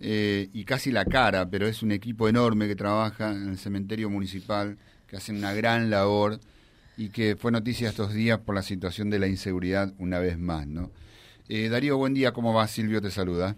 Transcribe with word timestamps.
eh, 0.00 0.48
y 0.52 0.64
casi 0.64 0.90
la 0.90 1.04
cara, 1.04 1.48
pero 1.48 1.66
es 1.66 1.82
un 1.82 1.92
equipo 1.92 2.28
enorme 2.28 2.68
que 2.68 2.76
trabaja 2.76 3.30
en 3.32 3.50
el 3.50 3.58
cementerio 3.58 4.10
municipal, 4.10 4.78
que 5.06 5.16
hacen 5.16 5.36
una 5.36 5.52
gran 5.52 5.90
labor 5.90 6.38
y 6.96 7.10
que 7.10 7.36
fue 7.36 7.52
noticia 7.52 7.88
estos 7.88 8.12
días 8.12 8.38
por 8.38 8.54
la 8.54 8.62
situación 8.62 9.10
de 9.10 9.18
la 9.18 9.26
inseguridad 9.26 9.92
una 9.98 10.18
vez 10.18 10.38
más, 10.38 10.66
¿no? 10.66 10.90
Eh, 11.48 11.68
Darío, 11.68 11.98
buen 11.98 12.14
día, 12.14 12.32
¿cómo 12.32 12.54
va? 12.54 12.66
Silvio 12.66 13.00
te 13.00 13.10
saluda. 13.10 13.56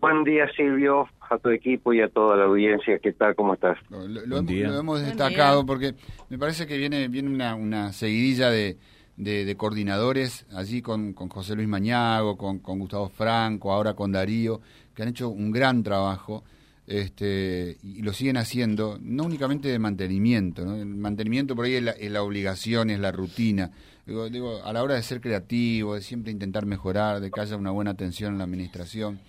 Buen 0.00 0.22
día, 0.22 0.48
Silvio, 0.56 1.08
a 1.28 1.38
tu 1.38 1.50
equipo 1.50 1.92
y 1.92 2.00
a 2.00 2.08
toda 2.08 2.36
la 2.36 2.44
audiencia. 2.44 2.98
¿Qué 3.00 3.12
tal? 3.12 3.34
¿Cómo 3.34 3.54
estás? 3.54 3.78
Lo, 3.90 4.06
lo 4.06 4.38
hemos, 4.38 4.52
lo 4.52 4.78
hemos 4.78 5.00
destacado 5.02 5.66
porque 5.66 5.94
me 6.28 6.38
parece 6.38 6.66
que 6.66 6.76
viene, 6.76 7.08
viene 7.08 7.30
una, 7.30 7.56
una 7.56 7.92
seguidilla 7.92 8.50
de, 8.50 8.76
de, 9.18 9.44
de 9.44 9.56
coordinadores 9.56 10.46
allí 10.52 10.80
con, 10.80 11.12
con, 11.12 11.28
José 11.28 11.56
Luis 11.56 11.68
Mañago, 11.68 12.38
con, 12.38 12.60
con, 12.60 12.78
Gustavo 12.78 13.08
Franco, 13.08 13.72
ahora 13.72 13.94
con 13.94 14.12
Darío, 14.12 14.60
que 14.94 15.02
han 15.02 15.08
hecho 15.08 15.28
un 15.28 15.50
gran 15.50 15.82
trabajo 15.82 16.44
este, 16.86 17.76
y 17.82 18.00
lo 18.00 18.14
siguen 18.14 18.38
haciendo, 18.38 18.98
no 19.02 19.24
únicamente 19.24 19.68
de 19.68 19.78
mantenimiento, 19.78 20.64
¿no? 20.64 20.76
el 20.76 20.86
mantenimiento 20.86 21.54
por 21.54 21.66
ahí 21.66 21.74
es 21.74 22.10
la, 22.10 22.22
obligación, 22.22 22.88
es 22.88 22.98
la 22.98 23.12
rutina. 23.12 23.72
Digo, 24.06 24.30
digo, 24.30 24.62
a 24.64 24.72
la 24.72 24.82
hora 24.82 24.94
de 24.94 25.02
ser 25.02 25.20
creativo, 25.20 25.96
de 25.96 26.00
siempre 26.00 26.32
intentar 26.32 26.64
mejorar, 26.64 27.20
de 27.20 27.30
que 27.30 27.40
haya 27.40 27.56
una 27.56 27.72
buena 27.72 27.90
atención 27.90 28.32
en 28.32 28.38
la 28.38 28.44
administración. 28.44 29.20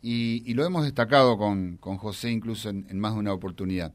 Y, 0.00 0.44
y 0.46 0.54
lo 0.54 0.64
hemos 0.64 0.84
destacado 0.84 1.36
con, 1.38 1.76
con 1.78 1.96
José 1.96 2.30
incluso 2.30 2.68
en, 2.68 2.98
más 3.00 3.14
de 3.14 3.18
una 3.18 3.32
oportunidad. 3.32 3.92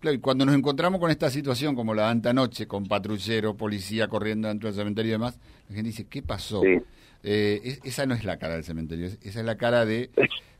Claro, 0.00 0.14
y 0.14 0.20
cuando 0.20 0.46
nos 0.46 0.54
encontramos 0.54 1.00
con 1.00 1.10
esta 1.10 1.28
situación 1.28 1.74
como 1.74 1.92
la 1.94 2.14
de 2.14 2.28
anoche, 2.28 2.66
con 2.68 2.86
patrullero, 2.86 3.56
policía 3.56 4.08
corriendo 4.08 4.48
dentro 4.48 4.68
del 4.68 4.76
cementerio 4.76 5.10
y 5.10 5.12
demás, 5.12 5.38
la 5.68 5.74
gente 5.74 5.90
dice, 5.90 6.04
¿qué 6.04 6.22
pasó? 6.22 6.62
Sí. 6.62 6.78
Eh, 7.24 7.60
es, 7.64 7.80
esa 7.82 8.06
no 8.06 8.14
es 8.14 8.24
la 8.24 8.38
cara 8.38 8.54
del 8.54 8.64
cementerio, 8.64 9.06
esa 9.06 9.40
es 9.40 9.44
la 9.44 9.56
cara 9.56 9.84
de, 9.84 10.10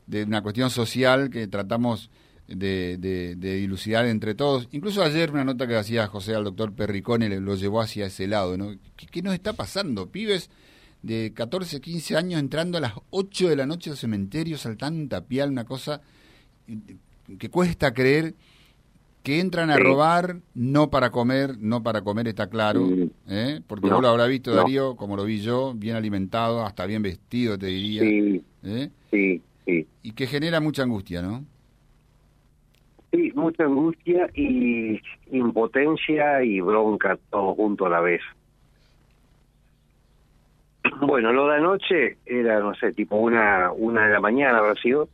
de 0.07 0.23
una 0.23 0.41
cuestión 0.41 0.69
social 0.69 1.29
que 1.29 1.47
tratamos 1.47 2.09
de, 2.47 2.97
de, 2.97 3.35
de, 3.35 3.55
dilucidar 3.55 4.05
entre 4.07 4.35
todos. 4.35 4.67
Incluso 4.71 5.03
ayer 5.03 5.31
una 5.31 5.45
nota 5.45 5.67
que 5.67 5.77
hacía 5.77 6.07
José 6.07 6.35
al 6.35 6.43
doctor 6.43 6.73
Perricone 6.73 7.29
lo 7.39 7.55
llevó 7.55 7.79
hacia 7.79 8.07
ese 8.07 8.27
lado, 8.27 8.57
¿no? 8.57 8.75
¿Qué, 8.97 9.07
¿Qué, 9.07 9.21
nos 9.21 9.33
está 9.33 9.53
pasando? 9.53 10.09
Pibes 10.09 10.49
de 11.01 11.31
14, 11.33 11.79
15 11.79 12.17
años 12.17 12.39
entrando 12.41 12.77
a 12.77 12.81
las 12.81 12.93
8 13.11 13.49
de 13.49 13.55
la 13.55 13.65
noche 13.65 13.91
al 13.91 13.97
cementerio, 13.97 14.57
saltando 14.57 15.07
tapial, 15.07 15.51
una 15.51 15.63
cosa 15.63 16.01
que 17.37 17.49
cuesta 17.49 17.93
creer 17.93 18.35
que 19.29 19.39
entran 19.39 19.69
a 19.69 19.75
sí. 19.75 19.83
robar 19.83 20.37
no 20.55 20.89
para 20.89 21.11
comer, 21.11 21.51
no 21.59 21.83
para 21.83 22.01
comer 22.01 22.27
está 22.27 22.49
claro, 22.49 22.89
¿eh? 23.27 23.61
porque 23.67 23.87
no, 23.87 23.97
vos 23.97 24.01
lo 24.01 24.09
habrá 24.09 24.25
visto, 24.25 24.49
no. 24.49 24.57
Darío, 24.57 24.95
como 24.95 25.15
lo 25.15 25.23
vi 25.23 25.39
yo, 25.39 25.75
bien 25.75 25.95
alimentado, 25.95 26.63
hasta 26.65 26.87
bien 26.87 27.03
vestido, 27.03 27.55
te 27.55 27.67
diría. 27.67 28.01
Sí, 28.01 28.43
¿eh? 28.63 28.89
sí, 29.11 29.41
sí. 29.65 29.87
Y 30.01 30.13
que 30.13 30.25
genera 30.25 30.59
mucha 30.59 30.81
angustia, 30.81 31.21
¿no? 31.21 31.45
Sí, 33.11 33.31
mucha 33.35 33.65
angustia 33.65 34.31
y 34.33 34.99
impotencia 35.31 36.43
y 36.43 36.59
bronca 36.59 37.19
todo 37.29 37.53
junto 37.53 37.85
a 37.85 37.89
la 37.89 37.99
vez. 37.99 38.21
Bueno, 41.01 41.31
lo 41.33 41.49
de 41.49 41.55
anoche 41.55 42.17
era, 42.25 42.59
no 42.61 42.73
sé, 42.73 42.93
tipo 42.93 43.15
una, 43.15 43.71
una 43.73 44.07
de 44.07 44.13
la 44.13 44.21
mañana 44.21 44.57
habrá 44.57 44.73
sido. 44.81 45.07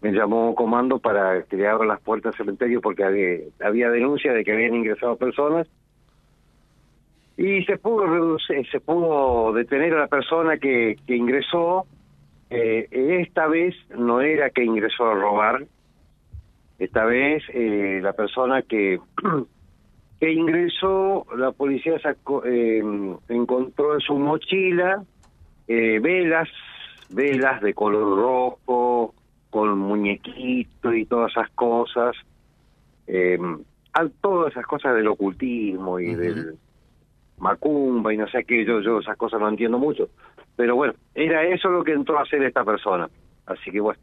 Me 0.00 0.12
llamó 0.12 0.54
comando 0.54 1.00
para 1.00 1.42
que 1.42 1.56
le 1.56 1.66
abra 1.66 1.86
las 1.86 2.00
puertas 2.00 2.32
al 2.32 2.38
cementerio 2.38 2.80
porque 2.80 3.02
había, 3.02 3.90
denuncia 3.90 4.32
de 4.32 4.44
que 4.44 4.52
habían 4.52 4.74
ingresado 4.74 5.16
personas. 5.16 5.66
Y 7.36 7.64
se 7.64 7.78
pudo 7.78 8.06
reducir, 8.06 8.68
se 8.70 8.80
pudo 8.80 9.52
detener 9.52 9.94
a 9.94 10.00
la 10.00 10.06
persona 10.06 10.58
que, 10.58 10.96
que 11.06 11.16
ingresó. 11.16 11.86
Eh, 12.50 12.88
esta 13.20 13.46
vez 13.48 13.74
no 13.96 14.20
era 14.20 14.50
que 14.50 14.64
ingresó 14.64 15.06
a 15.06 15.14
robar. 15.14 15.66
Esta 16.78 17.04
vez 17.04 17.42
eh, 17.52 17.98
la 18.00 18.12
persona 18.12 18.62
que 18.62 19.00
que 20.20 20.32
ingresó, 20.32 21.26
la 21.36 21.50
policía 21.50 21.98
sacó, 21.98 22.44
eh, 22.44 22.82
encontró 23.28 23.94
en 23.94 24.00
su 24.00 24.14
mochila 24.14 25.02
velas, 25.66 26.48
velas 27.10 27.60
de 27.60 27.74
color 27.74 28.16
rojo, 28.16 29.14
con 29.58 29.76
muñequito 29.76 30.94
y 30.94 31.04
todas 31.04 31.32
esas 31.32 31.50
cosas, 31.50 32.14
eh, 33.08 33.36
todas 34.20 34.52
esas 34.52 34.64
cosas 34.66 34.94
del 34.94 35.08
ocultismo 35.08 35.98
y 35.98 36.10
uh 36.10 36.12
-huh. 36.12 36.16
del 36.16 36.58
macumba 37.38 38.14
y 38.14 38.16
no 38.16 38.28
sé 38.28 38.44
qué, 38.44 38.64
yo, 38.64 38.80
yo 38.80 39.00
esas 39.00 39.16
cosas 39.16 39.40
no 39.40 39.48
entiendo 39.48 39.76
mucho, 39.76 40.10
pero 40.54 40.76
bueno, 40.76 40.94
era 41.12 41.42
eso 41.44 41.70
lo 41.70 41.82
que 41.82 41.92
entró 41.92 42.20
a 42.20 42.22
hacer 42.22 42.40
esta 42.44 42.64
persona, 42.64 43.08
así 43.46 43.72
que 43.72 43.80
bueno. 43.80 44.00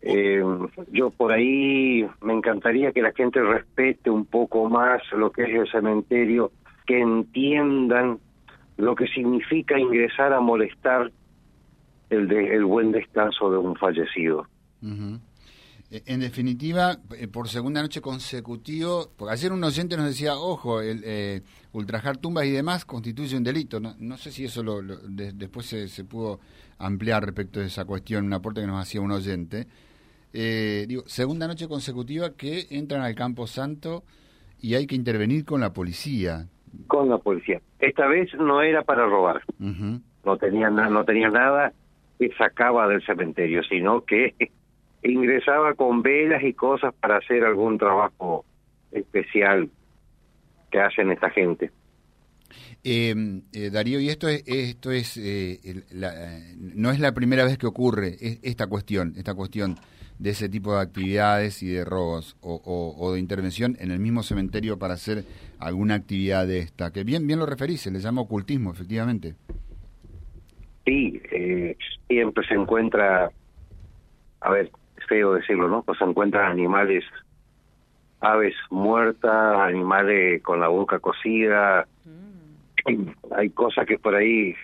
Eh, 0.00 0.42
yo 0.90 1.10
por 1.10 1.30
ahí 1.32 2.06
me 2.22 2.32
encantaría 2.32 2.92
que 2.92 3.02
la 3.02 3.12
gente 3.12 3.42
respete 3.42 4.08
un 4.08 4.24
poco 4.24 4.70
más 4.70 5.02
lo 5.12 5.30
que 5.30 5.42
es 5.42 5.50
el 5.50 5.70
cementerio, 5.70 6.50
que 6.86 6.98
entiendan 6.98 8.18
lo 8.78 8.94
que 8.94 9.06
significa 9.08 9.78
ingresar 9.78 10.32
a 10.32 10.40
molestar 10.40 11.10
el, 12.14 12.28
de, 12.28 12.54
el 12.54 12.64
buen 12.64 12.92
descanso 12.92 13.50
de 13.50 13.58
un 13.58 13.76
fallecido. 13.76 14.46
Uh 14.82 14.86
-huh. 14.86 15.20
En 15.90 16.20
definitiva, 16.20 16.96
eh, 17.16 17.28
por 17.28 17.48
segunda 17.48 17.80
noche 17.80 18.00
consecutivo, 18.00 19.10
porque 19.16 19.34
ayer 19.34 19.52
un 19.52 19.62
oyente 19.62 19.96
nos 19.96 20.06
decía, 20.06 20.34
ojo, 20.36 20.80
el 20.80 21.02
eh, 21.04 21.42
ultrajar 21.72 22.16
tumbas 22.16 22.46
y 22.46 22.50
demás 22.50 22.84
constituye 22.84 23.36
un 23.36 23.44
delito. 23.44 23.78
No, 23.78 23.94
no 23.98 24.16
sé 24.16 24.32
si 24.32 24.44
eso 24.44 24.62
lo, 24.62 24.82
lo 24.82 24.96
de, 24.96 25.32
después 25.32 25.66
se, 25.66 25.88
se, 25.88 26.04
pudo 26.04 26.40
ampliar 26.78 27.22
respecto 27.24 27.60
de 27.60 27.66
esa 27.66 27.84
cuestión, 27.84 28.24
un 28.26 28.32
aporte 28.32 28.60
que 28.60 28.66
nos 28.66 28.80
hacía 28.82 29.00
un 29.00 29.12
oyente 29.12 29.66
eh, 30.36 30.84
digo, 30.88 31.04
segunda 31.06 31.46
noche 31.46 31.68
consecutiva 31.68 32.30
que 32.36 32.66
entran 32.70 33.02
al 33.02 33.14
Campo 33.14 33.46
Santo 33.46 34.02
y 34.60 34.74
hay 34.74 34.84
que 34.88 34.96
intervenir 34.96 35.44
con 35.44 35.60
la 35.60 35.72
policía. 35.72 36.48
Con 36.88 37.08
la 37.08 37.18
policía. 37.18 37.60
Esta 37.78 38.08
vez 38.08 38.34
no 38.34 38.60
era 38.60 38.82
para 38.82 39.06
robar. 39.06 39.42
Uh 39.60 39.66
-huh. 39.66 40.00
No 40.24 40.36
tenía 40.36 40.70
no 40.70 41.04
tenía 41.04 41.28
nada 41.28 41.72
que 42.18 42.30
sacaba 42.36 42.88
del 42.88 43.04
cementerio, 43.04 43.62
sino 43.64 44.04
que 44.04 44.34
ingresaba 45.02 45.74
con 45.74 46.02
velas 46.02 46.42
y 46.42 46.54
cosas 46.54 46.94
para 46.94 47.18
hacer 47.18 47.44
algún 47.44 47.78
trabajo 47.78 48.44
especial 48.92 49.68
que 50.70 50.80
hacen 50.80 51.10
esta 51.10 51.30
gente. 51.30 51.70
Eh, 52.82 53.14
eh, 53.52 53.70
Darío, 53.70 53.98
y 53.98 54.10
esto 54.10 54.28
es, 54.28 54.44
esto 54.46 54.92
es 54.92 55.16
eh, 55.16 55.84
la, 55.90 56.12
no 56.58 56.90
es 56.90 57.00
la 57.00 57.12
primera 57.12 57.44
vez 57.44 57.58
que 57.58 57.66
ocurre 57.66 58.16
esta 58.42 58.66
cuestión, 58.66 59.14
esta 59.16 59.34
cuestión 59.34 59.76
de 60.18 60.30
ese 60.30 60.48
tipo 60.48 60.74
de 60.74 60.82
actividades 60.82 61.62
y 61.62 61.68
de 61.68 61.84
robos 61.84 62.36
o, 62.40 62.54
o, 62.54 62.94
o, 62.96 63.14
de 63.14 63.20
intervención 63.20 63.76
en 63.80 63.90
el 63.90 63.98
mismo 63.98 64.22
cementerio 64.22 64.78
para 64.78 64.94
hacer 64.94 65.24
alguna 65.58 65.94
actividad 65.94 66.46
de 66.46 66.60
esta, 66.60 66.92
que 66.92 67.04
bien 67.04 67.26
bien 67.26 67.38
lo 67.38 67.46
referís, 67.46 67.80
se 67.80 67.90
le 67.90 68.00
llama 68.00 68.20
ocultismo, 68.20 68.72
efectivamente. 68.72 69.34
Sí, 70.84 71.20
eh, 71.30 71.76
siempre 72.08 72.46
se 72.46 72.54
encuentra, 72.54 73.30
a 74.40 74.50
ver, 74.50 74.70
es 74.98 75.06
feo 75.06 75.34
decirlo, 75.34 75.68
¿no? 75.68 75.82
Pues 75.82 75.98
se 75.98 76.04
encuentran 76.04 76.50
animales, 76.50 77.04
aves 78.20 78.54
muertas, 78.70 79.56
animales 79.58 80.42
con 80.42 80.60
la 80.60 80.68
boca 80.68 80.98
cocida, 80.98 81.86
mm. 82.04 83.08
hay 83.34 83.50
cosas 83.50 83.86
que 83.86 83.98
por 83.98 84.14
ahí 84.14 84.54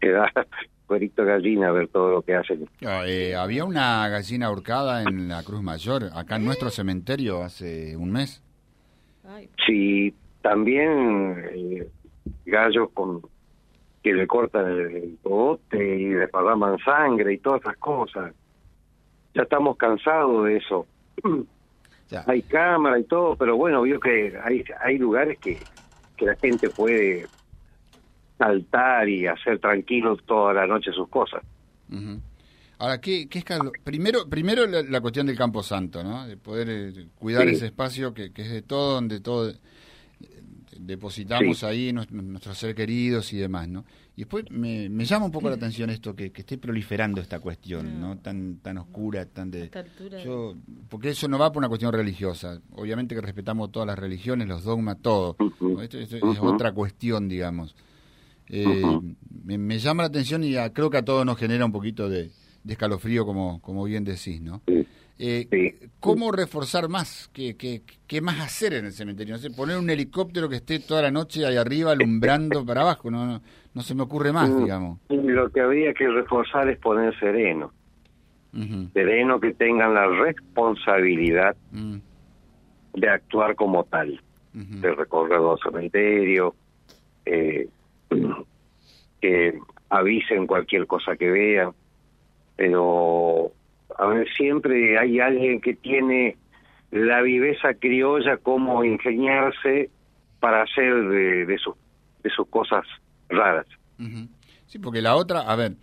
que 0.00 0.10
da 0.10 0.30
cuerito 0.86 1.24
gallina 1.24 1.68
a 1.68 1.72
ver 1.72 1.88
todo 1.88 2.10
lo 2.10 2.22
que 2.22 2.34
hacen. 2.34 2.68
Eh, 3.06 3.36
había 3.36 3.64
una 3.64 4.08
gallina 4.08 4.46
ahorcada 4.46 5.02
en 5.02 5.28
la 5.28 5.42
Cruz 5.44 5.62
Mayor, 5.62 6.10
acá 6.14 6.36
en 6.36 6.44
nuestro 6.44 6.70
cementerio, 6.70 7.42
hace 7.42 7.96
un 7.96 8.10
mes. 8.10 8.42
Sí, 9.64 10.12
también 10.42 11.44
eh, 11.52 11.88
gallos 12.44 12.90
con 12.92 13.22
que 14.02 14.12
le 14.12 14.26
cortan 14.26 14.66
el 14.66 15.18
bote 15.22 15.76
y 15.76 16.08
le 16.08 16.26
derraman 16.26 16.78
sangre 16.78 17.34
y 17.34 17.38
todas 17.38 17.60
esas 17.62 17.76
cosas. 17.76 18.34
Ya 19.34 19.42
estamos 19.42 19.76
cansados 19.76 20.46
de 20.46 20.56
eso. 20.56 20.86
Ya. 22.10 22.24
Hay 22.26 22.42
cámara 22.42 22.98
y 22.98 23.04
todo, 23.04 23.36
pero 23.36 23.56
bueno, 23.56 23.82
vio 23.82 24.00
que 24.00 24.36
hay 24.42 24.64
hay 24.80 24.98
lugares 24.98 25.38
que, 25.38 25.56
que 26.16 26.26
la 26.26 26.34
gente 26.34 26.68
puede 26.68 27.24
saltar 28.36 29.08
y 29.08 29.28
hacer 29.28 29.60
tranquilo 29.60 30.16
toda 30.16 30.52
la 30.52 30.66
noche 30.66 30.90
sus 30.90 31.08
cosas. 31.08 31.40
Uh 31.88 31.94
-huh. 31.94 32.20
Ahora, 32.80 32.98
¿qué, 32.98 33.28
qué 33.28 33.40
es 33.40 33.44
primero, 33.84 34.26
primero 34.28 34.66
la, 34.66 34.82
la, 34.82 35.00
cuestión 35.02 35.26
del 35.26 35.36
Campo 35.36 35.62
Santo, 35.62 36.02
¿no? 36.02 36.26
De 36.26 36.38
poder 36.38 36.68
eh, 36.70 37.06
cuidar 37.18 37.46
sí. 37.46 37.54
ese 37.54 37.66
espacio 37.66 38.14
que, 38.14 38.32
que, 38.32 38.40
es 38.42 38.50
de 38.50 38.62
todo, 38.62 38.94
donde 38.94 39.20
todo 39.20 39.52
depositamos 40.80 41.58
sí. 41.58 41.66
ahí 41.66 41.92
nuestros 41.92 42.22
nuestro 42.22 42.54
ser 42.54 42.74
queridos 42.74 43.32
y 43.32 43.36
demás, 43.36 43.68
¿no? 43.68 43.84
Y 44.16 44.22
después 44.22 44.44
me, 44.50 44.88
me 44.88 45.04
llama 45.04 45.26
un 45.26 45.30
poco 45.30 45.48
la 45.48 45.56
atención 45.56 45.90
esto, 45.90 46.14
que, 46.14 46.32
que 46.32 46.40
esté 46.40 46.58
proliferando 46.58 47.20
esta 47.20 47.38
cuestión, 47.40 48.00
¿no? 48.00 48.18
Tan 48.18 48.56
tan 48.56 48.78
oscura, 48.78 49.26
tan 49.26 49.50
de... 49.50 49.70
Yo, 50.24 50.54
porque 50.88 51.10
eso 51.10 51.28
no 51.28 51.38
va 51.38 51.52
por 51.52 51.60
una 51.60 51.68
cuestión 51.68 51.92
religiosa. 51.92 52.60
Obviamente 52.72 53.14
que 53.14 53.20
respetamos 53.20 53.70
todas 53.70 53.86
las 53.86 53.98
religiones, 53.98 54.48
los 54.48 54.64
dogmas, 54.64 54.98
todo. 55.00 55.36
Esto, 55.82 55.98
esto 55.98 56.32
es 56.32 56.38
otra 56.40 56.72
cuestión, 56.72 57.28
digamos. 57.28 57.74
Eh, 58.48 58.66
uh 58.66 59.00
-huh. 59.00 59.16
me, 59.44 59.58
me, 59.58 59.78
llama 59.78 60.02
la 60.02 60.08
atención 60.08 60.42
y 60.42 60.56
a, 60.56 60.72
creo 60.72 60.90
que 60.90 60.96
a 60.96 61.04
todos 61.04 61.24
nos 61.24 61.38
genera 61.38 61.64
un 61.64 61.72
poquito 61.72 62.08
de, 62.08 62.30
escalofrío, 62.66 63.24
como, 63.24 63.60
como 63.60 63.84
bien 63.84 64.04
decís, 64.04 64.40
¿no? 64.40 64.62
Eh, 65.22 65.90
¿Cómo 66.00 66.32
reforzar 66.32 66.88
más? 66.88 67.28
¿Qué, 67.34 67.54
¿Qué, 67.54 67.82
qué, 68.06 68.22
más 68.22 68.40
hacer 68.40 68.72
en 68.72 68.86
el 68.86 68.92
cementerio? 68.92 69.34
No 69.34 69.38
sé, 69.38 69.50
poner 69.50 69.76
un 69.76 69.90
helicóptero 69.90 70.48
que 70.48 70.56
esté 70.56 70.78
toda 70.78 71.02
la 71.02 71.10
noche 71.10 71.44
ahí 71.44 71.58
arriba 71.58 71.92
alumbrando 71.92 72.64
para 72.66 72.80
abajo, 72.80 73.10
no, 73.10 73.42
no, 73.74 73.82
se 73.82 73.94
me 73.94 74.02
ocurre 74.04 74.32
más, 74.32 74.48
mm, 74.48 74.62
digamos. 74.62 74.98
Lo 75.10 75.50
que 75.50 75.60
habría 75.60 75.92
que 75.92 76.08
reforzar 76.08 76.70
es 76.70 76.78
poner 76.78 77.18
sereno. 77.18 77.70
Sereno 78.94 79.38
que 79.38 79.52
tengan 79.52 79.94
la 79.94 80.08
responsabilidad 80.08 81.54
mm. 81.70 81.96
de 82.94 83.08
actuar 83.08 83.54
como 83.54 83.84
tal, 83.84 84.20
de 84.54 84.94
recorrer 84.94 85.38
los 85.38 85.60
cementerios, 85.60 86.54
eh, 87.26 87.68
que 89.20 89.58
avisen 89.90 90.46
cualquier 90.46 90.86
cosa 90.86 91.14
que 91.14 91.30
vean, 91.30 91.72
pero 92.56 93.52
a 94.00 94.06
ver, 94.06 94.26
siempre 94.34 94.98
hay 94.98 95.20
alguien 95.20 95.60
que 95.60 95.74
tiene 95.74 96.38
la 96.90 97.20
viveza 97.20 97.74
criolla 97.74 98.38
como 98.38 98.82
ingeniarse 98.82 99.90
para 100.40 100.62
hacer 100.62 101.06
de, 101.46 101.58
sus, 101.62 101.74
de 102.22 102.30
sus 102.30 102.48
cosas 102.48 102.84
raras. 103.28 103.66
Sí, 104.66 104.78
porque 104.78 105.02
la 105.02 105.16
otra, 105.16 105.40
a 105.40 105.54
ver, 105.54 105.74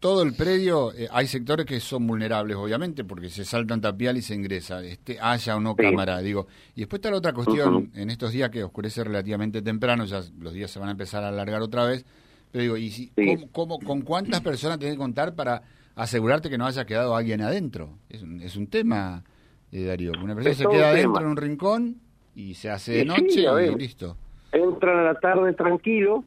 todo 0.00 0.24
el 0.24 0.34
predio, 0.34 0.92
eh, 0.92 1.06
hay 1.12 1.28
sectores 1.28 1.66
que 1.66 1.78
son 1.78 2.04
vulnerables, 2.04 2.56
obviamente, 2.56 3.04
porque 3.04 3.30
se 3.30 3.44
saltan 3.44 3.80
tapial 3.80 4.16
y 4.16 4.22
se 4.22 4.34
ingresa, 4.34 4.82
este, 4.82 5.20
haya 5.20 5.56
o 5.56 5.60
no 5.60 5.76
cámara, 5.76 6.18
digo. 6.18 6.48
Y 6.74 6.80
después 6.80 6.98
está 6.98 7.12
la 7.12 7.18
otra 7.18 7.32
cuestión, 7.32 7.92
en 7.94 8.10
estos 8.10 8.32
días 8.32 8.50
que 8.50 8.64
oscurece 8.64 9.04
relativamente 9.04 9.62
temprano, 9.62 10.04
ya 10.04 10.20
los 10.40 10.52
días 10.52 10.68
se 10.68 10.80
van 10.80 10.88
a 10.88 10.92
empezar 10.92 11.22
a 11.22 11.28
alargar 11.28 11.62
otra 11.62 11.84
vez, 11.84 12.04
pero 12.50 12.62
digo, 12.62 12.76
¿y 12.76 12.90
si, 12.90 13.12
¿cómo, 13.52 13.78
con 13.78 14.02
cuántas 14.02 14.40
personas 14.40 14.80
tenés 14.80 14.94
que 14.94 14.98
contar 14.98 15.36
para 15.36 15.62
asegurarte 15.98 16.48
que 16.48 16.58
no 16.58 16.66
haya 16.66 16.84
quedado 16.84 17.14
alguien 17.14 17.42
adentro? 17.42 17.98
Es 18.08 18.22
un, 18.22 18.40
es 18.40 18.56
un 18.56 18.68
tema, 18.68 19.24
eh, 19.72 19.84
Darío. 19.84 20.12
Una 20.22 20.34
persona 20.34 20.54
se 20.54 20.66
queda 20.66 20.90
adentro 20.90 21.22
en 21.22 21.28
un 21.28 21.36
rincón 21.36 21.96
y 22.34 22.54
se 22.54 22.70
hace 22.70 22.92
de 22.92 23.04
noche 23.04 23.42
y 23.42 23.74
listo. 23.76 24.16
Entran 24.52 24.98
a 24.98 25.02
la 25.02 25.14
tarde 25.14 25.52
tranquilo 25.52 26.24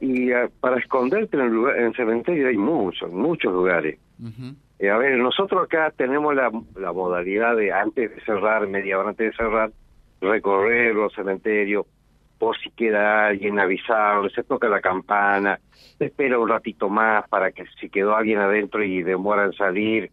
y 0.00 0.32
ah, 0.32 0.48
para 0.60 0.78
esconderte 0.78 1.36
en 1.36 1.42
el, 1.44 1.52
lugar, 1.52 1.76
en 1.76 1.86
el 1.86 1.94
cementerio 1.94 2.48
hay 2.48 2.56
muchos, 2.56 3.12
muchos 3.12 3.52
lugares. 3.52 3.98
Eh, 4.78 4.90
a 4.90 4.96
ver, 4.96 5.18
nosotros 5.18 5.64
acá 5.64 5.92
tenemos 5.96 6.34
la, 6.34 6.50
la 6.76 6.92
modalidad 6.92 7.56
de 7.56 7.72
antes 7.72 8.14
de 8.14 8.20
cerrar, 8.22 8.66
media 8.66 8.98
hora 8.98 9.10
antes 9.10 9.30
de 9.30 9.36
cerrar, 9.36 9.70
recorrer 10.20 10.94
los 10.94 11.12
cementerios, 11.14 11.86
por 12.38 12.56
si 12.58 12.70
queda 12.70 13.26
alguien 13.28 13.58
avisado, 13.58 14.28
se 14.30 14.44
toca 14.44 14.68
la 14.68 14.80
campana, 14.80 15.58
se 15.98 16.06
espera 16.06 16.38
un 16.38 16.48
ratito 16.48 16.88
más 16.88 17.28
para 17.28 17.50
que 17.50 17.64
si 17.80 17.88
quedó 17.88 18.16
alguien 18.16 18.38
adentro 18.38 18.82
y 18.82 19.02
demora 19.02 19.44
en 19.44 19.52
salir, 19.52 20.10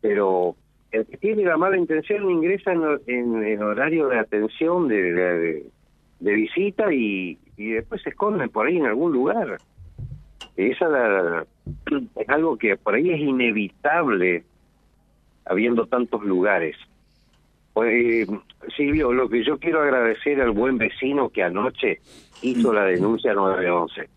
pero 0.00 0.56
el 0.92 1.06
que 1.06 1.16
tiene 1.16 1.44
la 1.44 1.56
mala 1.56 1.76
intención 1.76 2.30
ingresa 2.30 2.72
en, 2.72 3.42
el 3.42 3.62
horario 3.62 4.08
de 4.08 4.18
atención 4.18 4.86
de, 4.88 5.64
visita 6.20 6.92
y, 6.92 7.38
después 7.56 8.02
se 8.02 8.10
esconden 8.10 8.48
por 8.50 8.66
ahí 8.66 8.76
en 8.76 8.86
algún 8.86 9.12
lugar. 9.12 9.58
Esa 10.56 11.44
es 12.16 12.28
algo 12.28 12.56
que 12.56 12.76
por 12.76 12.94
ahí 12.94 13.10
es 13.10 13.20
inevitable 13.20 14.44
habiendo 15.46 15.86
tantos 15.86 16.22
lugares. 16.22 16.76
Pues, 17.74 18.28
Silvio, 18.76 19.12
lo 19.12 19.28
que 19.28 19.44
yo 19.44 19.58
quiero 19.58 19.82
agradecer 19.82 20.40
al 20.40 20.52
buen 20.52 20.78
vecino 20.78 21.28
que 21.28 21.42
anoche 21.42 22.00
hizo 22.40 22.72
la 22.72 22.84
denuncia 22.84 23.34
911. 23.34 24.08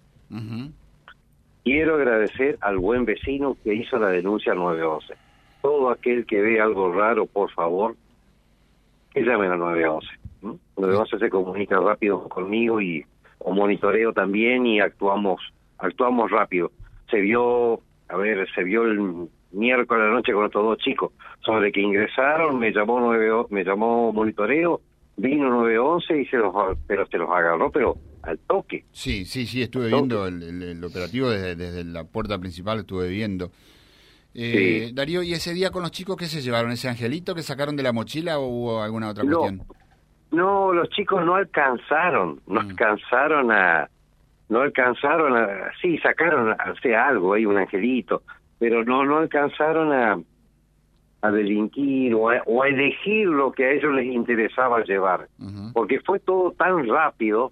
Quiero 1.64 1.96
agradecer 1.96 2.58
al 2.62 2.78
buen 2.78 3.04
vecino 3.04 3.58
que 3.64 3.74
hizo 3.74 3.98
la 3.98 4.10
denuncia 4.10 4.54
911. 4.54 5.16
Todo 5.62 5.90
aquel 5.90 6.26
que 6.26 6.40
ve 6.40 6.62
algo 6.62 6.94
raro, 6.94 7.26
por 7.26 7.52
favor, 7.52 7.96
que 9.12 9.24
llame 9.24 9.48
a 9.48 9.56
911. 9.58 10.08
911 10.78 11.18
se 11.18 11.30
comunica 11.30 11.80
rápido 11.80 12.30
conmigo 12.30 12.80
y 12.80 13.04
o 13.40 13.54
monitoreo 13.54 14.14
también 14.14 14.66
y 14.66 14.80
actuamos 14.80 15.42
actuamos 15.80 16.30
rápido. 16.32 16.72
Se 17.10 17.20
vio, 17.22 17.82
a 18.08 18.18
ver, 18.18 18.48
se 18.54 18.64
vio 18.64 18.84
el 18.84 19.28
miércoles 19.52 20.04
de 20.04 20.10
la 20.10 20.16
noche 20.16 20.34
con 20.34 20.46
estos 20.46 20.64
dos 20.64 20.78
chicos, 20.80 21.12
sobre 21.40 21.72
que 21.72 21.82
ingresaron, 21.82 22.60
me 22.60 22.72
llamó 22.72 23.00
nueve, 23.00 23.46
me 23.50 23.64
llamó 23.64 24.12
monitoreo, 24.12 24.82
vino 25.16 25.50
911 25.50 26.22
y 26.22 26.26
se 26.28 26.38
los, 26.38 26.54
pero 26.88 27.08
se 27.08 27.18
los 27.18 27.30
agarró, 27.30 27.72
pero 27.72 27.96
al 28.24 28.38
toque. 28.40 28.86
Sí, 28.92 29.26
sí, 29.26 29.46
sí, 29.46 29.62
estuve 29.62 29.88
viendo 29.88 30.28
el, 30.28 30.84
operativo 30.84 31.30
desde, 31.30 31.56
desde, 31.56 31.84
la 31.84 32.04
puerta 32.04 32.38
principal, 32.38 32.80
estuve 32.80 33.10
viendo. 33.10 33.52
Eh, 34.40 34.92
Darío, 34.94 35.24
¿y 35.24 35.34
ese 35.34 35.54
día 35.54 35.72
con 35.72 35.82
los 35.82 35.92
chicos 35.92 36.16
qué 36.16 36.26
se 36.26 36.42
llevaron? 36.42 36.72
¿Ese 36.72 36.88
angelito 36.88 37.34
que 37.34 37.42
sacaron 37.42 37.76
de 37.76 37.82
la 37.82 37.92
mochila 37.92 38.38
o 38.38 38.46
hubo 38.46 38.84
alguna 38.84 39.10
otra 39.10 39.24
cuestión? 39.24 39.64
No, 40.30 40.74
los 40.74 40.90
chicos 40.90 41.26
no 41.26 41.36
alcanzaron, 41.36 42.42
no 42.46 42.62
mm. 42.62 42.70
alcanzaron 42.70 43.52
a, 43.52 43.90
no 44.50 44.62
alcanzaron 44.62 45.36
a, 45.36 45.72
sí, 45.82 45.98
sacaron, 46.00 46.56
sea, 46.84 47.08
algo 47.08 47.34
ahí, 47.34 47.46
un 47.46 47.58
angelito, 47.58 48.22
pero 48.60 48.84
no 48.84 49.06
no 49.06 49.18
alcanzaron 49.18 49.92
a, 49.94 50.20
a 51.22 51.32
delinquir 51.32 52.14
o 52.16 52.30
a, 52.30 52.68
elegir 52.68 53.28
lo 53.28 53.52
que 53.52 53.66
a 53.66 53.72
ellos 53.72 53.94
les 53.94 54.06
interesaba 54.06 54.84
llevar, 54.84 55.28
porque 55.74 56.00
fue 56.02 56.20
todo 56.20 56.52
tan 56.52 56.88
rápido, 56.88 57.52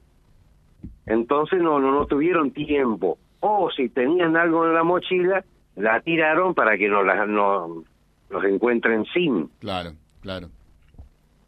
entonces 1.06 1.62
no, 1.62 1.80
no, 1.80 1.92
no 1.92 2.06
tuvieron 2.06 2.52
tiempo. 2.52 3.18
O 3.40 3.70
si 3.70 3.90
tenían 3.90 4.38
algo 4.38 4.66
en 4.66 4.74
la 4.74 4.84
mochila, 4.84 5.46
la 5.76 6.02
tiraron 6.02 6.54
para 6.54 6.78
que 6.78 6.88
no, 6.88 7.04
la, 7.04 7.26
no 7.26 7.84
los 8.30 8.44
encuentren 8.44 9.06
sin. 9.14 9.48
Claro, 9.60 9.92
claro. 10.22 10.50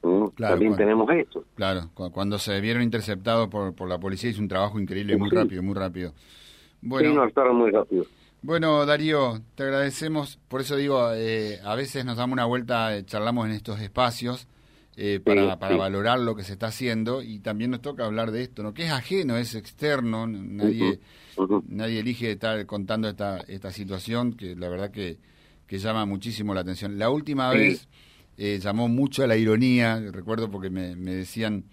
¿Mm? 0.03 0.27
También 0.37 0.75
tenemos 0.75 1.09
esto. 1.11 1.43
Claro, 1.55 1.89
cuando 1.93 2.37
se 2.37 2.59
vieron 2.61 2.83
interceptados 2.83 3.47
por, 3.49 3.73
por 3.73 3.89
la 3.89 3.99
policía 3.99 4.29
hizo 4.29 4.41
un 4.41 4.47
trabajo 4.47 4.79
increíble, 4.79 5.17
muy 5.17 5.29
rápido, 5.29 5.63
muy 5.63 5.73
rápido. 5.73 6.13
Bueno, 6.81 7.09
sí, 7.09 7.15
no, 7.15 7.23
actuaron 7.23 7.57
muy 7.57 7.71
rápido. 7.71 8.05
Bueno, 8.43 8.85
Darío, 8.85 9.41
te 9.55 9.63
agradecemos. 9.63 10.39
Por 10.47 10.61
eso 10.61 10.75
digo, 10.75 11.11
eh, 11.13 11.59
a 11.63 11.75
veces 11.75 12.05
nos 12.05 12.17
damos 12.17 12.33
una 12.33 12.45
vuelta, 12.45 12.95
eh, 12.95 13.03
charlamos 13.03 13.47
en 13.47 13.53
estos 13.53 13.81
espacios 13.81 14.47
eh, 14.95 15.19
para, 15.19 15.57
para 15.57 15.75
valorar 15.75 16.19
lo 16.19 16.35
que 16.35 16.43
se 16.43 16.53
está 16.53 16.67
haciendo 16.67 17.23
y 17.23 17.39
también 17.39 17.71
nos 17.71 17.81
toca 17.81 18.05
hablar 18.05 18.31
de 18.31 18.43
esto, 18.43 18.61
¿no? 18.61 18.75
Que 18.75 18.85
es 18.85 18.91
ajeno, 18.91 19.37
es 19.37 19.55
externo, 19.55 20.27
nadie, 20.27 20.99
nadie 21.67 21.99
elige 21.99 22.31
estar 22.31 22.63
contando 22.67 23.09
esta, 23.09 23.39
esta 23.47 23.71
situación 23.71 24.33
que 24.33 24.55
la 24.55 24.69
verdad 24.69 24.91
que, 24.91 25.17
que 25.65 25.79
llama 25.79 26.05
muchísimo 26.05 26.53
la 26.53 26.61
atención. 26.61 26.99
La 26.99 27.09
última 27.09 27.49
vez 27.49 27.87
llamó 28.37 28.87
mucho 28.87 29.23
a 29.23 29.27
la 29.27 29.35
ironía, 29.35 29.99
recuerdo 30.11 30.51
porque 30.51 30.69
me, 30.69 30.95
me 30.95 31.15
decían 31.15 31.65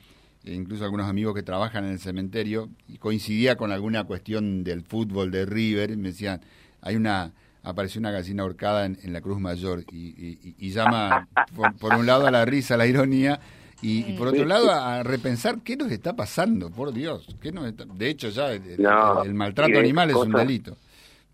incluso 0.44 0.84
algunos 0.84 1.08
amigos 1.08 1.34
que 1.34 1.42
trabajan 1.42 1.84
en 1.84 1.92
el 1.92 1.98
cementerio, 1.98 2.68
y 2.88 2.98
coincidía 2.98 3.56
con 3.56 3.72
alguna 3.72 4.04
cuestión 4.04 4.62
del 4.64 4.82
fútbol 4.82 5.30
de 5.30 5.46
River, 5.46 5.90
y 5.90 5.96
me 5.96 6.10
decían, 6.10 6.42
hay 6.84 6.96
una, 6.96 7.32
apareció 7.62 7.98
una 7.98 8.10
gallina 8.10 8.42
ahorcada 8.42 8.84
en, 8.84 9.12
la 9.12 9.20
Cruz 9.20 9.40
Mayor, 9.40 9.80
y, 9.90 10.70
llama 10.70 11.26
por, 11.80 11.94
un 11.94 12.06
lado 12.06 12.26
a 12.26 12.30
la 12.30 12.44
risa, 12.44 12.74
a 12.74 12.76
la 12.76 12.86
ironía, 12.86 13.40
y, 13.82 14.16
por 14.16 14.28
otro 14.28 14.44
lado 14.44 14.70
a, 14.70 15.02
repensar 15.02 15.56
qué 15.64 15.76
nos 15.76 15.90
está 15.90 16.14
pasando, 16.14 16.70
por 16.70 16.92
Dios, 16.92 17.36
qué 17.42 17.52
nos 17.52 17.74
de 17.76 18.08
hecho 18.08 18.28
ya 18.28 18.52
el, 18.52 19.34
maltrato 19.34 19.78
animal 19.78 20.10
es 20.10 20.16
un 20.16 20.32
delito. 20.32 20.76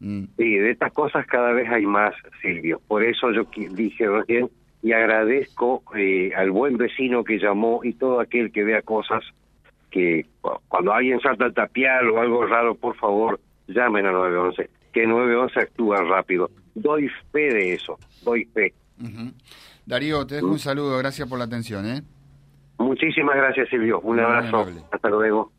Mm. 0.00 0.24
Sí, 0.36 0.56
de 0.56 0.70
estas 0.70 0.92
cosas 0.92 1.26
cada 1.26 1.52
vez 1.52 1.68
hay 1.68 1.84
más, 1.84 2.14
Silvio. 2.40 2.80
Por 2.88 3.04
eso 3.04 3.30
yo 3.32 3.46
dije 3.70 4.08
recién 4.08 4.48
y 4.82 4.92
agradezco 4.92 5.82
eh, 5.94 6.32
al 6.34 6.50
buen 6.50 6.78
vecino 6.78 7.22
que 7.22 7.38
llamó 7.38 7.80
y 7.84 7.92
todo 7.92 8.18
aquel 8.20 8.50
que 8.50 8.64
vea 8.64 8.82
cosas 8.82 9.22
que 9.90 10.26
cuando 10.68 10.92
alguien 10.92 11.20
salta 11.20 11.44
al 11.44 11.54
tapial 11.54 12.08
o 12.10 12.20
algo 12.20 12.46
raro, 12.46 12.74
por 12.74 12.96
favor, 12.96 13.40
llamen 13.66 14.06
a 14.06 14.12
911, 14.12 14.70
que 14.92 15.06
911 15.06 15.60
actúa 15.60 16.02
rápido. 16.02 16.50
Doy 16.74 17.08
fe 17.32 17.52
de 17.52 17.74
eso, 17.74 17.98
doy 18.22 18.44
fe. 18.46 18.72
Darío, 19.86 20.26
te 20.26 20.36
dejo 20.36 20.48
un 20.48 20.58
saludo, 20.58 20.98
gracias 20.98 21.28
por 21.28 21.38
la 21.38 21.44
atención. 21.44 21.86
¿eh? 21.86 22.02
Muchísimas 22.78 23.36
gracias, 23.36 23.68
Silvio. 23.68 24.00
Un 24.00 24.20
abrazo. 24.20 24.66
Hasta 24.92 25.08
luego 25.08 25.52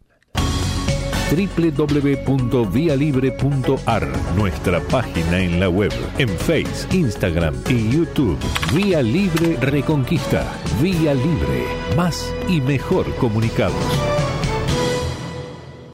www.vialibre.ar, 1.31 4.07
nuestra 4.35 4.81
página 4.81 5.39
en 5.39 5.59
la 5.59 5.69
web, 5.69 5.91
en 6.17 6.29
Face, 6.29 6.87
Instagram 6.95 7.55
y 7.69 7.91
YouTube. 7.95 8.39
Vía 8.75 9.01
Libre 9.01 9.57
Reconquista. 9.61 10.45
Vía 10.81 11.13
Libre. 11.13 11.65
Más 11.95 12.35
y 12.49 12.59
mejor 12.61 13.05
comunicados. 13.15 14.20